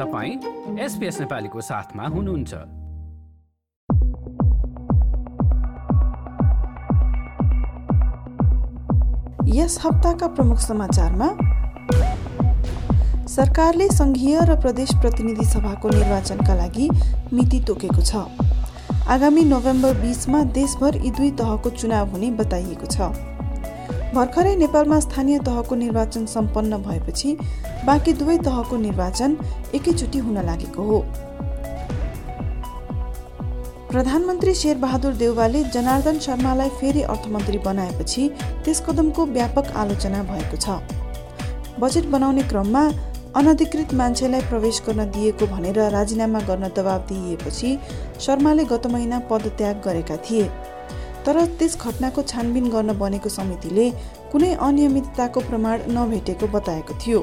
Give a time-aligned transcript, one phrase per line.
[0.00, 2.52] तपाईँ एसपिएस नेपालीको साथमा हुनुहुन्छ।
[9.54, 11.28] यस हप्ताका प्रमुख समाचारमा
[13.28, 16.88] सरकारले सङ्घीय र प्रदेश प्रतिनिधि सभाको निर्वाचनका लागि
[17.32, 18.24] मिति तोकेको छ।
[19.08, 23.29] आगामी नोभेम्बर बिसमा देशभर यी दुई तहको चुनाव हुने बताइएको छ।
[24.14, 27.36] भर्खरै नेपालमा स्थानीय तहको निर्वाचन सम्पन्न भएपछि
[27.86, 29.36] बाँकी दुवै तहको निर्वाचन
[29.74, 30.98] एकैचोटि हुन लागेको हो।
[33.90, 38.28] प्रधानमन्त्री शेरबहादुर देउवाले जनार्दन शर्मालाई फेरि अर्थमन्त्री बनाएपछि
[38.64, 40.80] त्यस कदमको व्यापक आलोचना भएको छ।
[41.80, 42.82] बजेट बनाउने क्रममा
[43.36, 47.70] अनधिकृत मान्छेलाई प्रवेश गर्न दिएको भनेर राजीनामा गर्न दबाब दिइएपछि
[48.20, 50.50] शर्माले गत महिना पदत्याग गरेका थिए।
[51.26, 53.86] तर त्यस घटनाको छानबिन गर्न बनेको समितिले
[54.32, 57.20] कुनै अनियमितताको प्रमाण नभेटेको बताएको थियो।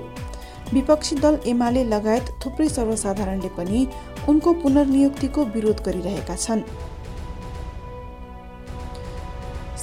[0.73, 3.79] विपक्षी दल एमाले लगायत थुप्रै सर्वसाधारणले पनि
[4.29, 6.61] उनको पुनर्नियुक्तिको विरोध गरिरहेका छन्।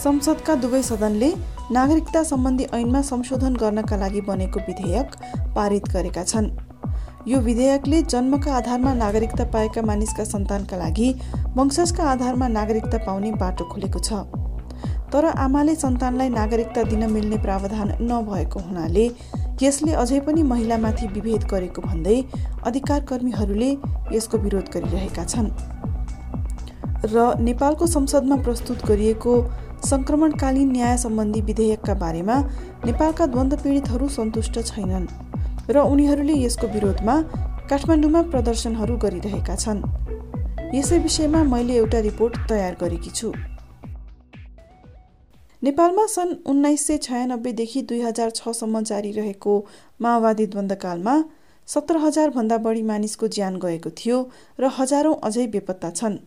[0.03, 1.31] संसदका दुवै सदनले
[1.73, 5.09] नागरिकता सम्बन्धी ऐनमा संशोधन गर्नका लागि बनेको विधेयक
[5.57, 6.51] पारित गरेका छन्।
[7.27, 11.09] यो विधेयकले जन्मका आधारमा नागरिकता पाएका मानिसका सन्तानका लागि
[11.57, 14.13] वंशजका आधारमा नागरिकता पाउने बाटो खोलेको छ।
[15.13, 19.07] तर आमाले सन्तानलाई नागरिकता दिन मिल्ने प्रावधान नभएको हुनाले
[19.63, 22.21] यसले अझै पनि महिलामाथि विभेद गरेको भन्दै
[22.63, 23.71] अधिकार कर्मीहरूले
[24.13, 25.49] यसको विरोध गरिरहेका छन्।
[27.09, 29.35] र नेपालको संसदमा प्रस्तुत गरिएको
[29.87, 32.37] सङ्क्रमणकालीन न्याय सम्बन्धी विधेयकका बारेमा
[32.85, 35.09] नेपालका द्वन्द्व पीडितहरू सन्तुष्ट छैनन्।
[35.71, 37.15] र उनीहरूले यसको विरोधमा
[37.71, 39.81] काठमाडौँमा प्रदर्शनहरू गरिरहेका छन्।
[40.75, 43.33] यसै विषयमा मैले एउटा रिपोर्ट तयार गरेकी छु।
[45.63, 49.53] नेपालमा सन् उन्नाइस सय छयानब्बेदेखि दुई हजार छसम्म जारी रहेको
[50.01, 51.15] माओवादी द्वन्द्वकालमा
[51.69, 54.19] सत्र हजारभन्दा बढी मानिसको ज्यान गएको थियो
[54.61, 56.19] र हजारौँ अझै बेपत्ता छन्।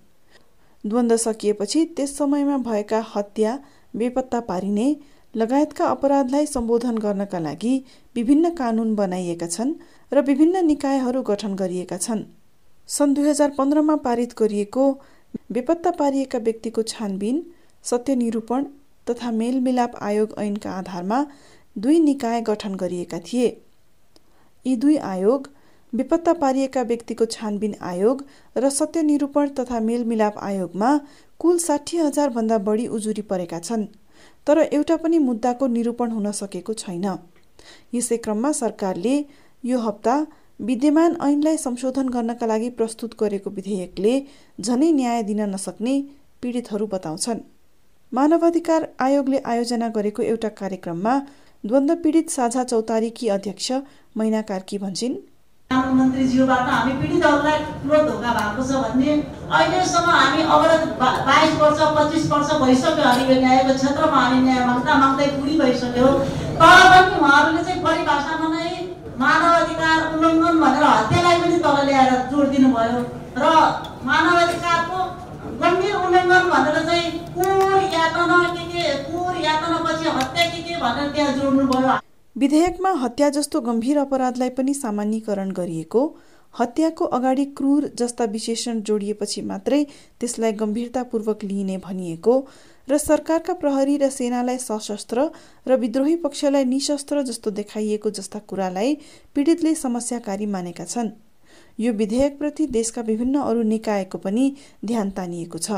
[0.83, 3.53] द्वन्द्व सकिएपछि त्यस समयमा भएका हत्या
[3.95, 4.87] बेपत्ता पारिने
[5.37, 7.73] लगायतका अपराधलाई सम्बोधन गर्नका लागि
[8.15, 9.73] विभिन्न कानुन बनाइएका छन्
[10.11, 12.23] र विभिन्न निकायहरू गठन गरिएका छन्।
[12.89, 14.85] सन् दुई हजार पन्ध्रमा पारित गरिएको
[15.51, 17.43] बेपत्ता पारिएका व्यक्तिको छानबिन
[17.85, 18.63] सत्यनिरूपण
[19.07, 21.19] तथा मेलमिलाप आयोग ऐनका आधारमा
[21.75, 23.47] दुई निकाय गठन गरिएका थिए।
[24.65, 25.49] यी दुई आयोग
[25.93, 28.25] बेपत्ता पारिएका व्यक्तिको छानबिन आयोग
[28.57, 30.89] र सत्यनिरूपण तथा मेलमिलाप आयोगमा
[31.39, 33.87] कुल साठी हजारभन्दा बढी उजुरी परेका छन्।
[34.47, 37.07] तर एउटा पनि मुद्दाको निरूपण हुन सकेको छैन।
[37.93, 39.15] यसै क्रममा सरकारले
[39.63, 40.15] यो हप्ता
[40.61, 44.13] विद्यमान ऐनलाई संशोधन गर्नका लागि प्रस्तुत गरेको विधेयकले
[44.59, 45.95] झनै न्याय दिन नसक्ने
[46.41, 47.39] पीडितहरू बताउँछन्।
[48.11, 51.13] मानवाधिकार आयोगले आयोजना गरेको एउटा कार्यक्रममा
[51.63, 53.71] द्वन्द्व पीडित साझा चौतारीकी अध्यक्ष
[54.17, 55.15] मैना कार्की भन्छन्
[55.87, 59.11] प्रधानमन्त्रीज्यूबाट हामी पीडितहरूलाई ठुलो धोका भएको छ भन्ने
[59.57, 60.83] अहिलेसम्म हामी अवरोध
[61.27, 66.07] बाइस वर्ष पच्चिस वर्ष भइसक्यो हामी यो न्यायको क्षेत्रमा हामी न्याय माग्दा माग्दै बुढी भइसक्यो।
[66.59, 68.71] तर पनि उहाँहरूले चाहिँ परिभाषामा नै
[69.21, 72.99] मानव अधिकार उल्लङ्घन भनेर हत्यालाई पनि तल ल्याएर जोड दिनुभयो
[73.43, 73.53] र
[74.09, 74.99] मानव अधिकारको
[75.63, 81.33] गम्भीर उल्लङ्घन भनेर चाहिँ कुर यातना के के कुर यातनापछि हत्या के के भनेर त्यहाँ
[81.39, 81.97] जोड्नुभयो।
[82.37, 86.01] विधेयकमा हत्या जस्तो गम्भीर अपराधलाई पनि सामान्यकरण गरिएको
[86.53, 89.83] हत्याको अगाडि क्रूर जस्ता विशेषण जोडिएपछि मात्रै
[90.19, 92.35] त्यसलाई गम्भीरतापूर्वक लिइने भनिएको
[92.87, 95.25] र सरकारका प्रहरी र सेनालाई सशस्त्र
[95.67, 98.97] र विद्रोही पक्षलाई निशस्त्र जस्तो देखाइएको जस्ता कुरालाई
[99.35, 101.09] पीडितले समस्याकारी मानेका छन्।
[101.79, 104.45] यो विधेयकप्रति देशका विभिन्न अरू निकायको पनि
[104.85, 105.71] ध्यान तानिएको छ।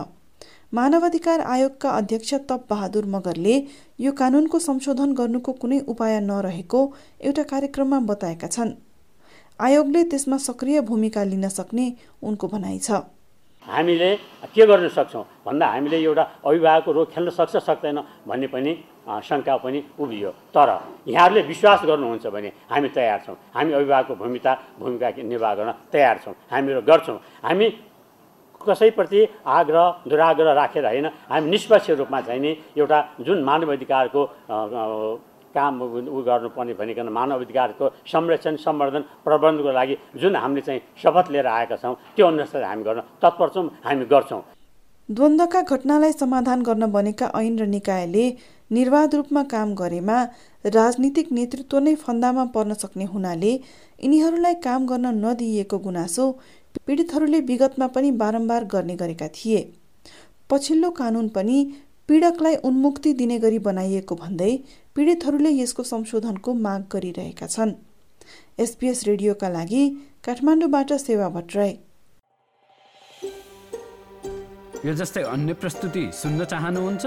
[0.74, 3.56] मानवाधिकार आयोगका अध्यक्ष तप बहादुर मगरले
[4.00, 6.81] यो कानुनको संशोधन गर्नुको कुनै उपाय नरहेको
[7.25, 8.72] एउटा कार्यक्रममा बताएका छन्।
[9.59, 11.85] आयोगले त्यसमा सक्रिय भूमिका लिन सक्ने
[12.22, 13.02] उनको भनाइ छ।
[13.68, 14.16] हामीले
[14.53, 15.25] के गर्न सक्छौँ?
[15.46, 17.97] भन्दा हामीले एउटा अभिभावकको रोग खेल्न सक्छ सक्दैन
[18.30, 18.72] भन्ने पनि
[19.25, 20.69] शङ्का पनि उभियो। तर
[21.09, 26.33] यहाँहरूले विश्वास गर्नुहुन्छ भने हामी तयार छौँ। हामी अभिभावकको भूमिका भूमिका निर्वाह गर्न तयार छौँ।
[26.45, 27.68] हामीहरू गर्छौँ। हामी
[28.62, 34.22] कसैप्रति आग्रह दुराग्रह राखेर होइन हामी निष्पक्ष रूपमा चाहिँ नि एउटा जुन मानव अधिकारको
[35.56, 41.48] काम उ गर्नुपर्ने भनिकन मानव अधिकारको संरक्षण सम्वर्धन प्रबन्धको लागि जुन हामीले चाहिँ शपथ लिएर
[41.48, 44.42] आएका छौँ त्यो अनुसार हामी गर्न तत्पर छौँ हामी गर्छौँ।
[45.10, 48.26] द्वन्द्वका घटनालाई समाधान गर्न बनेका ऐन र निकायले
[48.72, 50.18] निर्वाध रूपमा काम गरेमा
[50.66, 56.26] राजनीतिक नेतृत्व नै फन्दामा पर्न सक्ने हुनाले यिनीहरूलाई काम गर्न नदिइएको गुनासो
[56.77, 59.62] पीडितहरूले विगतमा पनि बारम्बार गर्ने गरेका थिए।
[60.50, 61.57] पछिल्लो कानुन पनि
[62.07, 64.51] पीडकलाई उन्मुक्ति दिने गरी बनाइएको भन्दै
[64.95, 67.74] पीडितहरूले यसको संशोधनको माग गरिरहेका छन्।
[68.60, 69.83] एसपिएस रेडियोका लागि
[70.25, 71.77] काठमाडौँबाट सेवा भट्टराई।
[74.86, 77.06] यो जस्तै अन्य प्रस्तुति सुन्न चाहनुहुन्छ?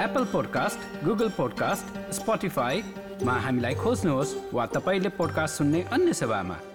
[0.00, 6.69] एप्पल पोडकास्ट गुगल पोडकास्ट स्पोटिफाईमा हामीलाई खोज्नुहोस् वा तपाईँले पोडकास्ट सुन्ने अन्य सेवामा।